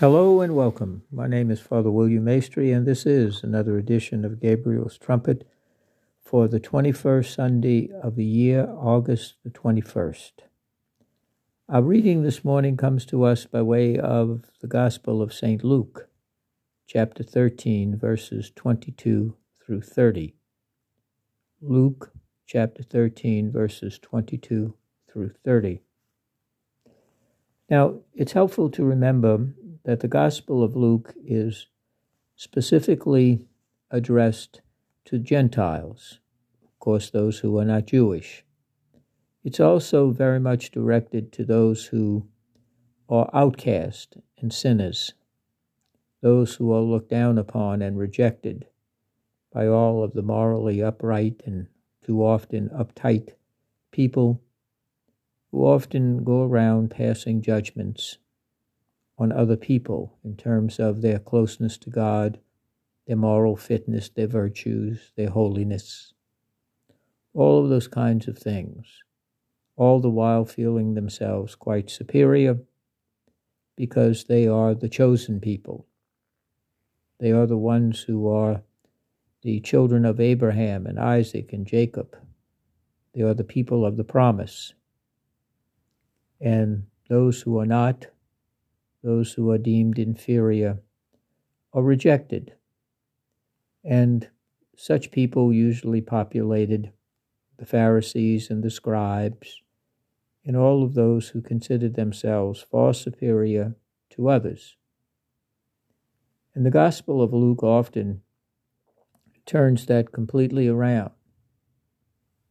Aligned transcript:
Hello 0.00 0.40
and 0.40 0.56
welcome. 0.56 1.02
My 1.12 1.26
name 1.26 1.50
is 1.50 1.60
Father 1.60 1.90
William 1.90 2.24
Maestri, 2.24 2.74
and 2.74 2.86
this 2.86 3.04
is 3.04 3.44
another 3.44 3.76
edition 3.76 4.24
of 4.24 4.40
Gabriel's 4.40 4.96
Trumpet 4.96 5.46
for 6.24 6.48
the 6.48 6.58
21st 6.58 7.34
Sunday 7.34 7.90
of 8.02 8.16
the 8.16 8.24
year, 8.24 8.66
August 8.66 9.34
the 9.44 9.50
21st. 9.50 10.30
Our 11.68 11.82
reading 11.82 12.22
this 12.22 12.42
morning 12.42 12.78
comes 12.78 13.04
to 13.04 13.24
us 13.24 13.44
by 13.44 13.60
way 13.60 13.98
of 13.98 14.46
the 14.62 14.66
Gospel 14.66 15.20
of 15.20 15.34
St. 15.34 15.62
Luke, 15.62 16.08
chapter 16.86 17.22
13, 17.22 17.98
verses 17.98 18.50
22 18.56 19.36
through 19.62 19.82
30. 19.82 20.34
Luke 21.60 22.10
chapter 22.46 22.82
13, 22.82 23.52
verses 23.52 23.98
22 23.98 24.74
through 25.12 25.32
30. 25.44 25.82
Now, 27.68 27.96
it's 28.14 28.32
helpful 28.32 28.70
to 28.70 28.82
remember 28.82 29.48
that 29.84 30.00
the 30.00 30.08
Gospel 30.08 30.62
of 30.62 30.76
Luke 30.76 31.14
is 31.24 31.66
specifically 32.36 33.48
addressed 33.90 34.60
to 35.06 35.18
Gentiles, 35.18 36.20
of 36.62 36.78
course, 36.78 37.10
those 37.10 37.38
who 37.38 37.58
are 37.58 37.64
not 37.64 37.86
Jewish. 37.86 38.44
It's 39.42 39.60
also 39.60 40.10
very 40.10 40.38
much 40.38 40.70
directed 40.70 41.32
to 41.32 41.44
those 41.44 41.86
who 41.86 42.26
are 43.08 43.30
outcast 43.32 44.16
and 44.38 44.52
sinners, 44.52 45.14
those 46.20 46.54
who 46.56 46.72
are 46.72 46.80
looked 46.80 47.10
down 47.10 47.38
upon 47.38 47.82
and 47.82 47.98
rejected 47.98 48.66
by 49.52 49.66
all 49.66 50.04
of 50.04 50.12
the 50.12 50.22
morally 50.22 50.82
upright 50.82 51.42
and 51.44 51.66
too 52.04 52.24
often 52.24 52.68
uptight 52.70 53.30
people 53.90 54.40
who 55.50 55.64
often 55.64 56.22
go 56.22 56.44
around 56.44 56.90
passing 56.90 57.42
judgments 57.42 58.18
on 59.20 59.30
other 59.30 59.56
people 59.56 60.16
in 60.24 60.34
terms 60.34 60.80
of 60.80 61.02
their 61.02 61.18
closeness 61.18 61.76
to 61.76 61.90
God, 61.90 62.40
their 63.06 63.16
moral 63.16 63.54
fitness, 63.54 64.08
their 64.08 64.26
virtues, 64.26 65.12
their 65.14 65.28
holiness, 65.28 66.14
all 67.34 67.62
of 67.62 67.68
those 67.68 67.86
kinds 67.86 68.26
of 68.26 68.38
things, 68.38 68.86
all 69.76 70.00
the 70.00 70.08
while 70.08 70.46
feeling 70.46 70.94
themselves 70.94 71.54
quite 71.54 71.90
superior 71.90 72.58
because 73.76 74.24
they 74.24 74.46
are 74.48 74.74
the 74.74 74.88
chosen 74.88 75.38
people. 75.38 75.86
They 77.18 77.30
are 77.30 77.46
the 77.46 77.58
ones 77.58 78.00
who 78.00 78.26
are 78.26 78.62
the 79.42 79.60
children 79.60 80.06
of 80.06 80.18
Abraham 80.18 80.86
and 80.86 80.98
Isaac 80.98 81.52
and 81.52 81.66
Jacob. 81.66 82.16
They 83.14 83.22
are 83.22 83.34
the 83.34 83.44
people 83.44 83.84
of 83.84 83.98
the 83.98 84.04
promise. 84.04 84.72
And 86.40 86.86
those 87.08 87.42
who 87.42 87.58
are 87.58 87.66
not 87.66 88.06
those 89.02 89.32
who 89.32 89.50
are 89.50 89.58
deemed 89.58 89.98
inferior 89.98 90.78
are 91.72 91.82
rejected. 91.82 92.54
And 93.84 94.28
such 94.76 95.10
people 95.10 95.52
usually 95.52 96.00
populated 96.00 96.92
the 97.58 97.66
Pharisees 97.66 98.50
and 98.50 98.62
the 98.62 98.70
scribes 98.70 99.62
and 100.44 100.56
all 100.56 100.82
of 100.82 100.94
those 100.94 101.28
who 101.28 101.42
considered 101.42 101.94
themselves 101.94 102.62
far 102.62 102.94
superior 102.94 103.76
to 104.10 104.28
others. 104.28 104.76
And 106.54 106.64
the 106.64 106.70
Gospel 106.70 107.22
of 107.22 107.32
Luke 107.32 107.62
often 107.62 108.22
turns 109.46 109.86
that 109.86 110.12
completely 110.12 110.68
around 110.68 111.12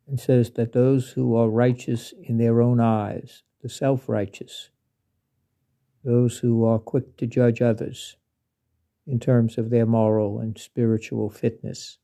and 0.08 0.20
says 0.20 0.52
that 0.52 0.74
those 0.74 1.12
who 1.12 1.36
are 1.36 1.50
righteous 1.50 2.14
in 2.24 2.38
their 2.38 2.62
own 2.62 2.80
eyes, 2.80 3.44
the 3.62 3.70
self 3.70 4.08
righteous, 4.08 4.70
those 6.04 6.40
who 6.40 6.64
are 6.64 6.80
quick 6.80 7.18
to 7.18 7.28
judge 7.28 7.62
others 7.62 8.18
in 9.06 9.20
terms 9.20 9.58
of 9.58 9.70
their 9.70 9.86
moral 9.86 10.40
and 10.40 10.58
spiritual 10.58 11.30
fitness. 11.30 11.98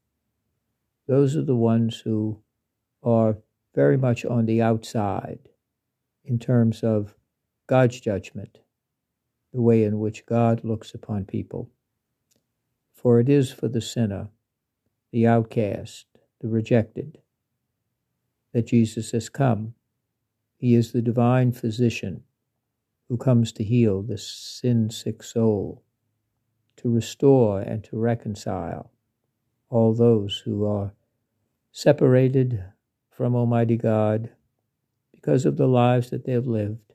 Those 1.08 1.36
are 1.36 1.44
the 1.44 1.56
ones 1.56 2.00
who 2.00 2.40
are 3.04 3.38
very 3.74 3.98
much 3.98 4.26
on 4.26 4.46
the 4.46 4.62
outside 4.62 5.50
in 6.24 6.40
terms 6.40 6.84
of 6.84 7.16
God's 7.68 8.00
judgment, 8.00 8.58
the 9.54 9.62
way 9.62 9.84
in 9.84 10.00
which 10.00 10.26
God 10.26 10.64
looks 10.64 10.94
upon 10.94 11.26
people. 11.26 11.70
For 12.94 13.20
it 13.20 13.30
is 13.30 13.52
for 13.52 13.68
the 13.68 13.82
sinner, 13.82 14.30
the 15.12 15.28
outcast, 15.28 16.08
the 16.42 16.48
rejected, 16.48 17.20
that 18.54 18.68
Jesus 18.68 19.12
has 19.12 19.30
come. 19.30 19.76
He 20.58 20.74
is 20.74 20.92
the 20.92 21.02
divine 21.02 21.52
physician 21.52 22.24
who 23.10 23.18
comes 23.18 23.52
to 23.54 23.64
heal 23.64 24.02
the 24.02 24.18
sin 24.18 24.90
sick 24.90 25.22
soul, 25.22 25.84
to 26.78 26.90
restore 26.90 27.60
and 27.62 27.84
to 27.84 27.98
reconcile 27.98 28.92
all 29.70 29.94
those 29.94 30.42
who 30.46 30.66
are 30.66 30.94
separated 31.72 32.64
from 33.10 33.36
Almighty 33.36 33.78
God 33.78 34.30
because 35.12 35.46
of 35.46 35.58
the 35.58 35.68
lives 35.68 36.10
that 36.10 36.26
they 36.26 36.34
have 36.34 36.48
lived. 36.48 36.94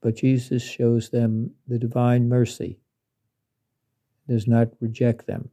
But 0.00 0.16
Jesus 0.16 0.62
shows 0.62 1.10
them 1.10 1.52
the 1.66 1.78
divine 1.78 2.28
mercy, 2.28 2.78
does 4.28 4.46
not 4.46 4.68
reject 4.80 5.26
them, 5.26 5.50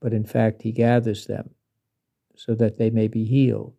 but 0.00 0.12
in 0.12 0.24
fact, 0.24 0.62
He 0.62 0.72
gathers 0.72 1.26
them 1.26 1.50
so 2.34 2.54
that 2.54 2.78
they 2.78 2.90
may 2.90 3.08
be 3.08 3.24
healed 3.24 3.77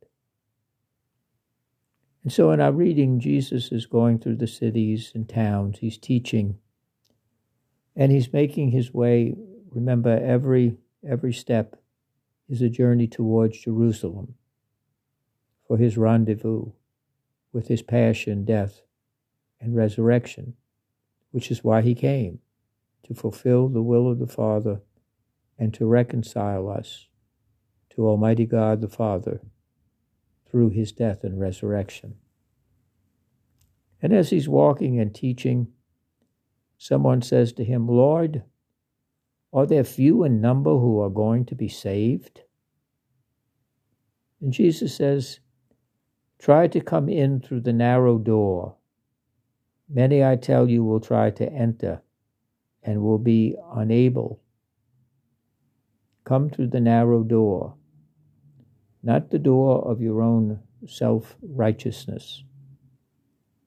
and 2.24 2.31
so 2.31 2.52
in 2.52 2.59
our 2.59 2.72
reading, 2.72 3.19
Jesus 3.19 3.72
is 3.72 3.85
going 3.85 4.19
through 4.19 4.35
the 4.35 4.47
cities 4.47 5.12
and 5.16 5.28
towns, 5.28 5.80
he's 5.80 5.97
teaching, 5.97 6.57
and 7.96 8.12
he's 8.12 8.34
making 8.34 8.72
his 8.72 8.94
way. 8.94 9.35
Remember, 9.72 10.19
every 10.22 10.78
every 11.07 11.34
step 11.34 11.75
is 12.50 12.62
a 12.62 12.69
journey 12.69 13.07
towards 13.07 13.59
Jerusalem 13.59 14.35
for 15.68 15.78
his 15.78 15.97
rendezvous 15.97 16.72
with 17.53 17.68
his 17.68 17.81
passion, 17.81 18.44
death, 18.44 18.81
and 19.62 19.75
resurrection, 19.75 20.56
which 21.31 21.51
is 21.51 21.63
why 21.63 21.81
he 21.81 21.96
came, 21.96 22.40
to 23.03 23.13
fulfill 23.13 23.69
the 23.69 23.81
will 23.81 24.09
of 24.09 24.19
the 24.19 24.28
Father 24.28 24.81
and 25.57 25.74
to 25.74 25.86
reconcile 25.86 26.69
us 26.69 27.07
to 27.91 28.07
Almighty 28.07 28.46
God 28.46 28.81
the 28.81 28.90
Father 28.90 29.41
through 30.50 30.70
his 30.70 30.92
death 30.92 31.24
and 31.24 31.40
resurrection. 31.40 32.16
And 34.02 34.14
as 34.14 34.30
he's 34.30 34.48
walking 34.48 35.00
and 35.00 35.14
teaching, 35.14 35.68
someone 36.78 37.22
says 37.22 37.54
to 37.54 37.64
him, 37.64 37.88
Lord, 37.88 38.44
are 39.52 39.66
there 39.66 39.84
few 39.84 40.24
in 40.24 40.42
number 40.42 40.72
who 40.72 41.02
are 41.02 41.10
going 41.10 41.46
to 41.46 41.56
be 41.56 41.68
saved? 41.68 42.42
And 44.42 44.54
Jesus 44.54 44.96
says, 44.96 45.40
Try 46.38 46.68
to 46.68 46.80
come 46.80 47.10
in 47.10 47.42
through 47.42 47.62
the 47.62 47.74
narrow 47.74 48.18
door. 48.18 48.78
Many, 49.90 50.24
I 50.24 50.38
tell 50.38 50.70
you, 50.70 50.86
will 50.86 51.02
try 51.02 51.31
to 51.31 51.52
enter 51.52 52.02
and 52.81 53.02
will 53.02 53.18
be 53.18 53.58
unable. 53.74 54.42
Come 56.24 56.50
through 56.50 56.68
the 56.68 56.80
narrow 56.80 57.24
door 57.24 57.76
not 59.02 59.32
the 59.32 59.40
door 59.40 59.82
of 59.90 60.02
your 60.02 60.22
own 60.22 60.60
self 60.86 61.36
righteousness, 61.42 62.44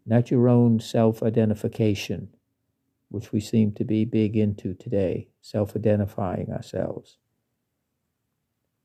not 0.05 0.31
your 0.31 0.49
own 0.49 0.79
self 0.81 1.23
identification, 1.23 2.29
which 3.09 3.33
we 3.33 3.41
seem 3.41 3.73
to 3.73 3.85
be 3.85 4.05
big 4.05 4.37
into 4.37 4.75
today, 4.75 5.29
self 5.41 5.75
identifying 5.75 6.51
ourselves. 6.51 7.19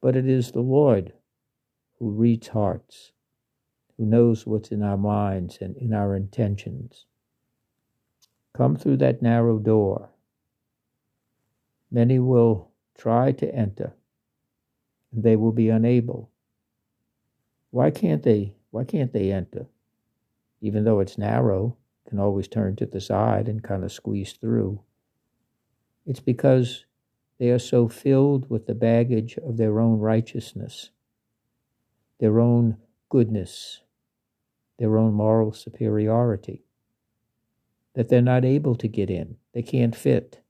But 0.01 0.15
it 0.15 0.27
is 0.27 0.51
the 0.51 0.61
Lord 0.61 1.13
who 1.99 2.11
reads 2.11 2.49
hearts, 2.49 3.11
who 3.97 4.05
knows 4.05 4.45
what's 4.45 4.71
in 4.71 4.83
our 4.83 4.97
minds 4.97 5.57
and 5.59 5.75
in 5.75 5.93
our 5.93 6.15
intentions. 6.15 7.05
Come 8.53 8.75
through 8.75 8.97
that 8.97 9.21
narrow 9.21 9.59
door. 9.59 10.09
Many 11.91 12.19
will 12.19 12.71
try 12.97 13.31
to 13.33 13.53
enter, 13.53 13.93
and 15.11 15.23
they 15.23 15.35
will 15.35 15.51
be 15.51 15.69
unable 15.69 16.31
why 17.71 17.91
can't 17.91 18.23
they? 18.23 18.55
Why 18.71 18.83
can't 18.83 19.13
they 19.13 19.31
enter? 19.31 19.67
Even 20.61 20.83
though 20.83 20.99
it's 20.99 21.17
narrow, 21.17 21.77
can 22.07 22.19
always 22.19 22.47
turn 22.47 22.75
to 22.77 22.85
the 22.85 23.01
side 23.01 23.47
and 23.47 23.63
kind 23.63 23.83
of 23.83 23.91
squeeze 23.91 24.33
through. 24.33 24.81
It's 26.05 26.21
because 26.21 26.85
they 27.37 27.49
are 27.49 27.59
so 27.59 27.87
filled 27.87 28.49
with 28.49 28.65
the 28.65 28.75
baggage 28.75 29.37
of 29.37 29.57
their 29.57 29.79
own 29.79 29.99
righteousness, 29.99 30.89
their 32.19 32.39
own 32.39 32.77
goodness, 33.09 33.81
their 34.79 34.97
own 34.97 35.13
moral 35.13 35.51
superiority, 35.51 36.63
that 37.93 38.09
they're 38.09 38.21
not 38.21 38.45
able 38.45 38.75
to 38.75 38.87
get 38.87 39.09
in. 39.09 39.35
They 39.53 39.63
can't 39.63 39.95
fit. 39.95 40.41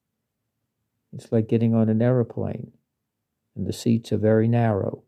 It's 1.14 1.32
like 1.32 1.48
getting 1.48 1.74
on 1.74 1.90
an 1.90 2.02
aeroplane, 2.02 2.74
and 3.56 3.66
the 3.66 3.74
seats 3.74 4.12
are 4.12 4.18
very 4.18 4.48
narrow. 4.48 5.04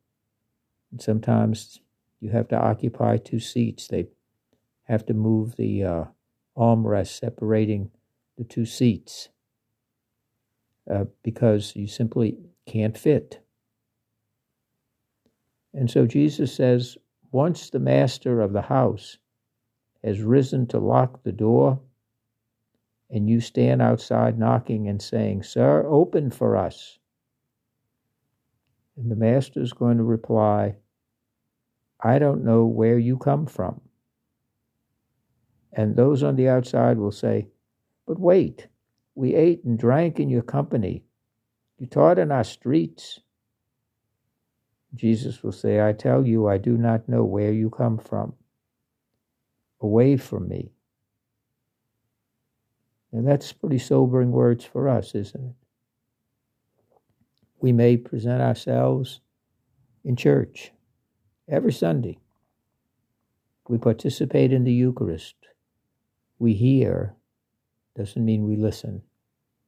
And 0.92 1.02
sometimes 1.02 1.82
you 2.20 2.30
have 2.32 2.48
to 2.50 2.58
occupy 2.58 3.18
two 3.18 3.40
seats. 3.40 3.88
They 3.88 4.08
have 4.84 5.06
to 5.08 5.14
move 5.14 5.56
the 5.56 5.84
uh, 5.84 6.04
armrest 6.58 7.20
separating 7.20 7.92
the 8.38 8.44
two 8.44 8.66
seats 8.66 9.30
uh, 10.90 11.06
because 11.24 11.76
you 11.76 11.88
simply 11.88 12.38
can't 12.66 12.98
fit. 12.98 13.40
And 15.74 15.90
so 15.90 16.06
Jesus 16.06 16.54
says, 16.54 16.98
once 17.32 17.70
the 17.70 17.80
master 17.80 18.42
of 18.42 18.54
the 18.54 18.64
house 18.64 19.18
has 20.04 20.22
risen 20.22 20.66
to 20.68 20.80
lock 20.80 21.24
the 21.24 21.32
door, 21.32 21.80
and 23.12 23.30
you 23.30 23.40
stand 23.40 23.82
outside 23.82 24.38
knocking 24.38 24.88
and 24.88 25.02
saying, 25.02 25.44
Sir, 25.44 25.86
open 25.88 26.30
for 26.30 26.56
us. 26.56 27.00
And 28.96 29.10
the 29.10 29.16
master 29.16 29.62
is 29.62 29.74
going 29.74 29.98
to 29.98 30.04
reply, 30.04 30.76
I 32.02 32.20
don't 32.20 32.46
know 32.46 32.66
where 32.66 32.98
you 32.98 33.18
come 33.18 33.46
from. 33.46 33.82
And 35.74 35.96
those 35.96 36.24
on 36.24 36.36
the 36.36 36.48
outside 36.48 36.98
will 36.98 37.12
say, 37.12 37.48
But 38.08 38.20
wait, 38.20 38.68
we 39.16 39.36
ate 39.36 39.64
and 39.64 39.78
drank 39.78 40.20
in 40.20 40.30
your 40.30 40.42
company. 40.42 41.04
You 41.78 41.88
taught 41.88 42.20
in 42.20 42.32
our 42.32 42.44
streets. 42.44 43.20
Jesus 44.96 45.44
will 45.44 45.52
say, 45.52 45.82
I 45.82 45.94
tell 45.94 46.26
you, 46.26 46.48
I 46.48 46.58
do 46.58 46.78
not 46.78 47.08
know 47.08 47.24
where 47.24 47.52
you 47.52 47.70
come 47.70 47.98
from. 47.98 48.34
Away 49.82 50.18
from 50.18 50.48
me. 50.48 50.72
And 53.12 53.28
that's 53.28 53.54
pretty 53.54 53.80
sobering 53.80 54.32
words 54.32 54.66
for 54.66 54.88
us, 54.90 55.16
isn't 55.16 55.44
it? 55.44 55.56
We 57.62 57.72
may 57.72 57.98
present 57.98 58.42
ourselves 58.42 59.20
in 60.04 60.16
church 60.16 60.72
every 61.50 61.74
Sunday. 61.74 62.20
We 63.68 63.78
participate 63.78 64.54
in 64.54 64.64
the 64.64 64.74
Eucharist. 64.74 65.36
We 66.38 66.54
hear, 66.54 67.16
doesn't 67.96 68.24
mean 68.24 68.48
we 68.48 68.56
listen, 68.56 69.02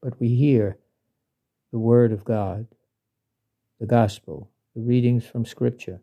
but 0.01 0.19
we 0.19 0.29
hear 0.29 0.77
the 1.71 1.79
Word 1.79 2.11
of 2.11 2.23
God, 2.23 2.67
the 3.79 3.85
Gospel, 3.85 4.49
the 4.75 4.81
readings 4.81 5.25
from 5.25 5.45
Scripture. 5.45 6.01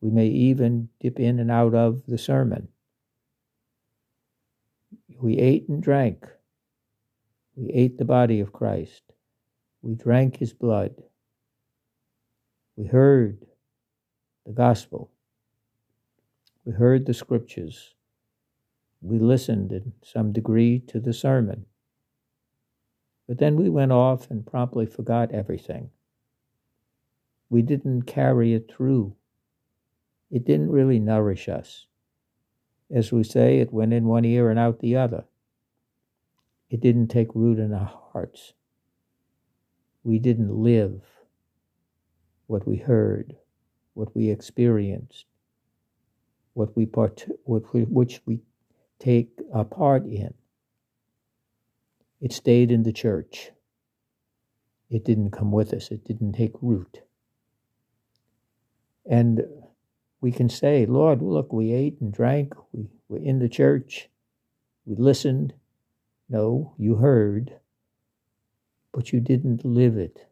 We 0.00 0.10
may 0.10 0.26
even 0.26 0.88
dip 1.00 1.20
in 1.20 1.38
and 1.38 1.50
out 1.50 1.74
of 1.74 2.06
the 2.06 2.18
sermon. 2.18 2.68
We 5.20 5.38
ate 5.38 5.68
and 5.68 5.82
drank. 5.82 6.26
We 7.54 7.70
ate 7.72 7.98
the 7.98 8.04
body 8.04 8.40
of 8.40 8.52
Christ. 8.52 9.02
We 9.82 9.94
drank 9.94 10.38
his 10.38 10.52
blood. 10.52 10.94
We 12.76 12.86
heard 12.86 13.46
the 14.46 14.52
gospel. 14.52 15.10
We 16.64 16.72
heard 16.72 17.06
the 17.06 17.14
scriptures. 17.14 17.94
We 19.00 19.18
listened 19.18 19.72
in 19.72 19.92
some 20.02 20.32
degree 20.32 20.80
to 20.88 21.00
the 21.00 21.12
sermon. 21.12 21.66
But 23.28 23.38
then 23.38 23.56
we 23.56 23.68
went 23.68 23.92
off 23.92 24.30
and 24.30 24.46
promptly 24.46 24.86
forgot 24.86 25.32
everything. 25.32 25.90
We 27.50 27.62
didn't 27.62 28.02
carry 28.02 28.54
it 28.54 28.70
through. 28.70 29.14
It 30.30 30.44
didn't 30.44 30.70
really 30.70 30.98
nourish 30.98 31.48
us. 31.48 31.86
As 32.90 33.12
we 33.12 33.24
say, 33.24 33.58
it 33.58 33.72
went 33.72 33.92
in 33.92 34.06
one 34.06 34.24
ear 34.24 34.50
and 34.50 34.58
out 34.58 34.80
the 34.80 34.96
other. 34.96 35.24
It 36.70 36.80
didn't 36.80 37.08
take 37.08 37.34
root 37.34 37.58
in 37.58 37.72
our 37.72 37.92
hearts. 38.12 38.54
We 40.04 40.18
didn't 40.18 40.54
live 40.54 41.02
what 42.46 42.66
we 42.66 42.76
heard, 42.76 43.36
what 43.94 44.14
we 44.14 44.30
experienced, 44.30 45.26
what 46.54 46.76
we 46.76 46.86
part, 46.86 47.24
what 47.44 47.72
we, 47.72 47.82
which 47.82 48.20
we 48.26 48.40
take 48.98 49.30
a 49.52 49.64
part 49.64 50.04
in. 50.04 50.34
It 52.20 52.32
stayed 52.32 52.70
in 52.70 52.84
the 52.84 52.92
church. 52.92 53.50
It 54.90 55.04
didn't 55.04 55.30
come 55.30 55.50
with 55.50 55.72
us. 55.72 55.90
It 55.90 56.04
didn't 56.04 56.34
take 56.34 56.52
root. 56.60 57.00
And 59.04 59.42
we 60.20 60.30
can 60.30 60.48
say, 60.48 60.86
Lord, 60.86 61.20
look, 61.20 61.52
we 61.52 61.72
ate 61.72 62.00
and 62.00 62.12
drank, 62.12 62.54
we 62.72 62.86
were 63.08 63.18
in 63.18 63.40
the 63.40 63.48
church, 63.48 64.08
we 64.86 64.94
listened. 64.96 65.54
No, 66.28 66.74
you 66.78 66.94
heard, 66.94 67.52
but 68.92 69.12
you 69.12 69.20
didn't 69.20 69.64
live 69.64 69.98
it. 69.98 70.26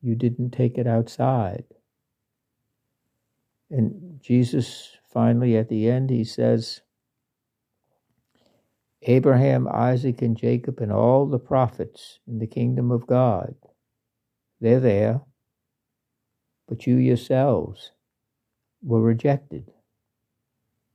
You 0.00 0.14
didn't 0.14 0.50
take 0.50 0.78
it 0.78 0.86
outside. 0.86 1.64
And 3.70 4.20
Jesus 4.20 4.96
finally 5.12 5.56
at 5.56 5.68
the 5.68 5.88
end, 5.88 6.10
he 6.10 6.24
says, 6.24 6.82
Abraham, 9.02 9.68
Isaac, 9.68 10.22
and 10.22 10.36
Jacob, 10.36 10.80
and 10.80 10.92
all 10.92 11.26
the 11.26 11.38
prophets 11.38 12.18
in 12.26 12.38
the 12.38 12.46
kingdom 12.46 12.90
of 12.90 13.06
God, 13.06 13.54
they're 14.60 14.80
there, 14.80 15.20
but 16.68 16.86
you 16.86 16.96
yourselves 16.96 17.92
were 18.82 19.00
rejected. 19.02 19.70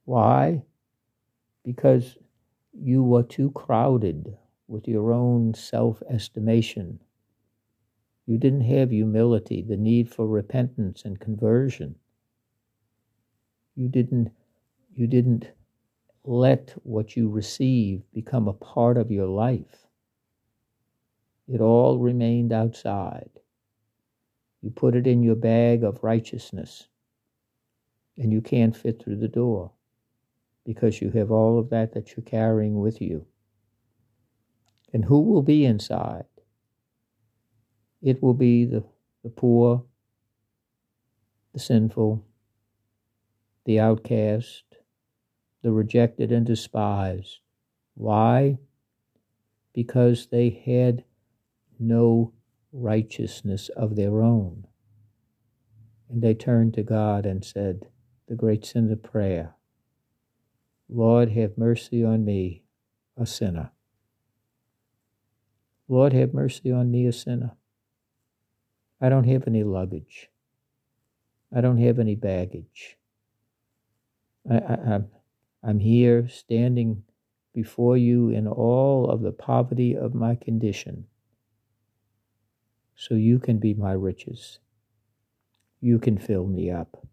Why? 0.05 0.63
Because 1.63 2.17
you 2.73 3.03
were 3.03 3.23
too 3.23 3.51
crowded 3.51 4.37
with 4.67 4.87
your 4.87 5.11
own 5.11 5.53
self 5.53 6.01
estimation. 6.09 6.99
You 8.25 8.37
didn't 8.37 8.61
have 8.61 8.91
humility, 8.91 9.61
the 9.61 9.77
need 9.77 10.09
for 10.09 10.27
repentance 10.27 11.03
and 11.05 11.19
conversion. 11.19 11.95
You 13.75 13.87
didn't, 13.87 14.31
you 14.93 15.07
didn't 15.07 15.47
let 16.23 16.73
what 16.83 17.15
you 17.15 17.29
receive 17.29 18.03
become 18.13 18.47
a 18.47 18.53
part 18.53 18.97
of 18.97 19.11
your 19.11 19.27
life. 19.27 19.87
It 21.47 21.61
all 21.61 21.97
remained 21.97 22.53
outside. 22.53 23.29
You 24.61 24.69
put 24.69 24.95
it 24.95 25.07
in 25.07 25.23
your 25.23 25.35
bag 25.35 25.83
of 25.83 26.03
righteousness 26.03 26.87
and 28.17 28.31
you 28.31 28.41
can't 28.41 28.75
fit 28.75 29.01
through 29.01 29.17
the 29.17 29.27
door 29.27 29.71
because 30.65 31.01
you 31.01 31.09
have 31.11 31.31
all 31.31 31.57
of 31.57 31.69
that 31.71 31.93
that 31.93 32.15
you're 32.15 32.23
carrying 32.23 32.79
with 32.79 33.01
you. 33.01 33.25
And 34.93 35.05
who 35.05 35.21
will 35.21 35.41
be 35.41 35.65
inside? 35.65 36.25
It 38.01 38.21
will 38.21 38.33
be 38.33 38.65
the, 38.65 38.83
the 39.23 39.29
poor, 39.29 39.83
the 41.53 41.59
sinful, 41.59 42.23
the 43.65 43.79
outcast, 43.79 44.63
the 45.61 45.71
rejected 45.71 46.31
and 46.31 46.45
despised. 46.45 47.39
Why? 47.93 48.57
Because 49.73 50.27
they 50.27 50.61
had 50.65 51.03
no 51.79 52.33
righteousness 52.71 53.69
of 53.69 53.95
their 53.95 54.21
own. 54.21 54.65
And 56.09 56.21
they 56.21 56.33
turned 56.33 56.73
to 56.73 56.83
God 56.83 57.25
and 57.25 57.43
said, 57.45 57.87
the 58.27 58.35
great 58.35 58.65
sin 58.65 58.91
of 58.91 59.03
prayer. 59.03 59.55
Lord, 60.89 61.31
have 61.31 61.57
mercy 61.57 62.03
on 62.03 62.25
me, 62.25 62.63
a 63.17 63.25
sinner. 63.25 63.71
Lord, 65.87 66.13
have 66.13 66.33
mercy 66.33 66.71
on 66.71 66.91
me, 66.91 67.05
a 67.05 67.13
sinner. 67.13 67.51
I 69.01 69.09
don't 69.09 69.27
have 69.27 69.47
any 69.47 69.63
luggage. 69.63 70.29
I 71.53 71.59
don't 71.59 71.79
have 71.79 71.99
any 71.99 72.15
baggage. 72.15 72.97
I, 74.49 74.57
I, 74.57 74.73
I'm, 74.93 75.07
I'm 75.63 75.79
here 75.79 76.27
standing 76.27 77.03
before 77.53 77.97
you 77.97 78.29
in 78.29 78.47
all 78.47 79.09
of 79.09 79.21
the 79.21 79.31
poverty 79.31 79.95
of 79.95 80.13
my 80.13 80.35
condition, 80.35 81.05
so 82.95 83.15
you 83.15 83.39
can 83.39 83.57
be 83.57 83.73
my 83.73 83.91
riches. 83.91 84.59
You 85.81 85.99
can 85.99 86.17
fill 86.17 86.45
me 86.45 86.71
up. 86.71 87.05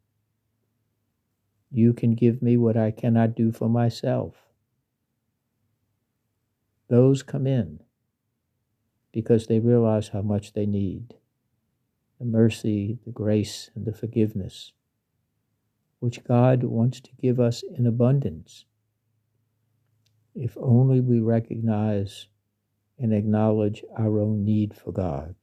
You 1.71 1.93
can 1.93 2.15
give 2.15 2.43
me 2.43 2.57
what 2.57 2.77
I 2.77 2.91
cannot 2.91 3.35
do 3.35 3.53
for 3.53 3.69
myself. 3.69 4.35
Those 6.89 7.23
come 7.23 7.47
in 7.47 7.81
because 9.13 9.47
they 9.47 9.59
realize 9.59 10.09
how 10.09 10.23
much 10.23 10.53
they 10.53 10.67
need 10.67 11.15
the 12.19 12.25
mercy, 12.25 12.99
the 13.05 13.13
grace, 13.13 13.71
and 13.77 13.85
the 13.85 13.93
forgiveness, 13.93 14.73
which 16.01 16.25
God 16.25 16.63
wants 16.65 17.01
to 17.01 17.11
give 17.21 17.41
us 17.41 17.63
in 17.77 17.87
abundance. 17.87 18.65
If 20.35 20.57
only 20.61 21.01
we 21.01 21.21
recognize 21.21 22.29
and 22.99 23.13
acknowledge 23.13 23.85
our 23.97 24.19
own 24.19 24.45
need 24.45 24.75
for 24.75 24.93
God 24.93 25.35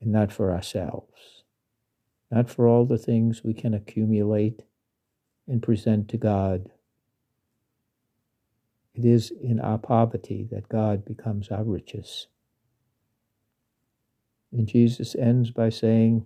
and 0.00 0.12
not 0.12 0.32
for 0.32 0.52
ourselves 0.52 1.36
not 2.30 2.50
for 2.50 2.66
all 2.66 2.84
the 2.84 2.98
things 2.98 3.44
we 3.44 3.54
can 3.54 3.74
accumulate 3.74 4.62
and 5.46 5.62
present 5.62 6.08
to 6.08 6.16
God. 6.16 6.70
It 8.94 9.04
is 9.04 9.30
in 9.42 9.60
our 9.60 9.78
poverty 9.78 10.46
that 10.50 10.68
God 10.68 11.04
becomes 11.04 11.48
our 11.48 11.64
riches. 11.64 12.26
And 14.52 14.66
Jesus 14.66 15.14
ends 15.14 15.50
by 15.50 15.68
saying, 15.68 16.24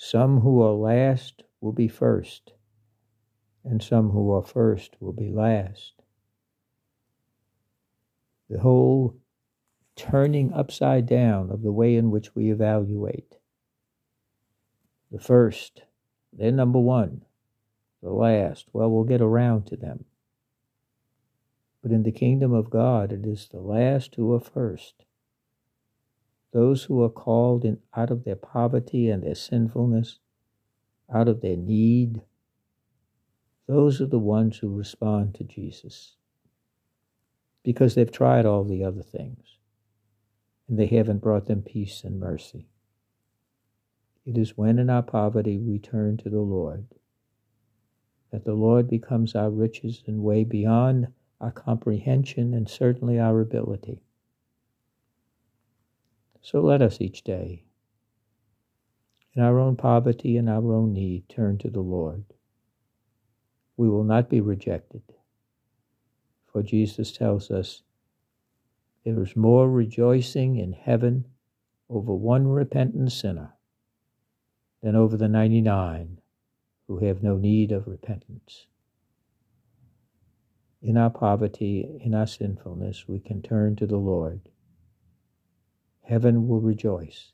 Some 0.00 0.42
who 0.42 0.62
are 0.62 0.74
last 0.74 1.42
will 1.60 1.72
be 1.72 1.88
first, 1.88 2.52
and 3.64 3.82
some 3.82 4.10
who 4.10 4.32
are 4.32 4.44
first 4.44 4.96
will 5.00 5.12
be 5.12 5.28
last. 5.28 5.94
The 8.48 8.60
whole 8.60 9.16
turning 9.96 10.52
upside 10.52 11.06
down 11.06 11.50
of 11.50 11.62
the 11.62 11.72
way 11.72 11.96
in 11.96 12.12
which 12.12 12.32
we 12.36 12.52
evaluate. 12.52 13.38
The 15.10 15.18
first, 15.18 15.82
they're 16.32 16.52
number 16.52 16.78
one. 16.78 17.24
The 18.00 18.12
last, 18.12 18.68
well, 18.72 18.88
we'll 18.92 19.02
get 19.02 19.20
around 19.20 19.66
to 19.66 19.76
them. 19.76 20.04
But 21.82 21.90
in 21.90 22.04
the 22.04 22.12
kingdom 22.12 22.52
of 22.52 22.70
God, 22.70 23.10
it 23.10 23.26
is 23.26 23.48
the 23.48 23.60
last 23.60 24.14
who 24.14 24.32
are 24.32 24.40
first. 24.40 25.04
Those 26.52 26.84
who 26.84 27.02
are 27.02 27.10
called 27.10 27.64
in 27.64 27.78
out 27.94 28.10
of 28.10 28.24
their 28.24 28.36
poverty 28.36 29.10
and 29.10 29.22
their 29.22 29.34
sinfulness, 29.34 30.18
out 31.12 31.28
of 31.28 31.40
their 31.40 31.56
need, 31.56 32.22
those 33.66 34.00
are 34.00 34.06
the 34.06 34.18
ones 34.18 34.58
who 34.58 34.74
respond 34.74 35.34
to 35.34 35.44
Jesus 35.44 36.16
because 37.62 37.94
they've 37.94 38.10
tried 38.10 38.46
all 38.46 38.64
the 38.64 38.82
other 38.82 39.02
things 39.02 39.58
and 40.68 40.78
they 40.78 40.86
haven't 40.86 41.18
brought 41.18 41.46
them 41.46 41.62
peace 41.62 42.02
and 42.02 42.18
mercy. 42.18 42.66
It 44.24 44.38
is 44.38 44.56
when 44.56 44.78
in 44.78 44.88
our 44.88 45.02
poverty 45.02 45.58
we 45.58 45.78
turn 45.78 46.16
to 46.18 46.30
the 46.30 46.40
Lord 46.40 46.86
that 48.30 48.44
the 48.44 48.54
Lord 48.54 48.88
becomes 48.88 49.34
our 49.34 49.50
riches 49.50 50.02
and 50.06 50.22
way 50.22 50.44
beyond 50.44 51.08
our 51.40 51.50
comprehension 51.50 52.52
and 52.52 52.68
certainly 52.68 53.18
our 53.18 53.40
ability. 53.40 54.02
So 56.50 56.62
let 56.62 56.80
us 56.80 56.98
each 56.98 57.24
day, 57.24 57.66
in 59.34 59.42
our 59.42 59.58
own 59.58 59.76
poverty 59.76 60.38
and 60.38 60.48
our 60.48 60.72
own 60.72 60.94
need, 60.94 61.28
turn 61.28 61.58
to 61.58 61.68
the 61.68 61.82
Lord. 61.82 62.24
We 63.76 63.86
will 63.90 64.02
not 64.02 64.30
be 64.30 64.40
rejected, 64.40 65.02
for 66.50 66.62
Jesus 66.62 67.12
tells 67.12 67.50
us 67.50 67.82
there 69.04 69.22
is 69.22 69.36
more 69.36 69.70
rejoicing 69.70 70.56
in 70.56 70.72
heaven 70.72 71.26
over 71.90 72.14
one 72.14 72.48
repentant 72.48 73.12
sinner 73.12 73.52
than 74.82 74.96
over 74.96 75.18
the 75.18 75.28
99 75.28 76.18
who 76.86 77.04
have 77.04 77.22
no 77.22 77.36
need 77.36 77.72
of 77.72 77.86
repentance. 77.86 78.64
In 80.80 80.96
our 80.96 81.10
poverty, 81.10 82.00
in 82.02 82.14
our 82.14 82.26
sinfulness, 82.26 83.04
we 83.06 83.20
can 83.20 83.42
turn 83.42 83.76
to 83.76 83.86
the 83.86 83.98
Lord. 83.98 84.48
Heaven 86.08 86.48
will 86.48 86.62
rejoice, 86.62 87.32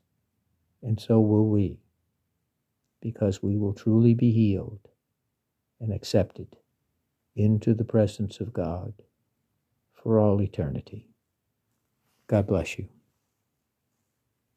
and 0.82 1.00
so 1.00 1.20
will 1.20 1.46
we, 1.46 1.78
because 3.00 3.40
we 3.40 3.56
will 3.56 3.72
truly 3.72 4.14
be 4.14 4.32
healed 4.32 4.88
and 5.78 5.92
accepted 5.92 6.56
into 7.36 7.72
the 7.72 7.84
presence 7.84 8.40
of 8.40 8.52
God 8.52 8.94
for 9.92 10.18
all 10.18 10.42
eternity. 10.42 11.06
God 12.26 12.48
bless 12.48 12.76
you. 12.76 12.88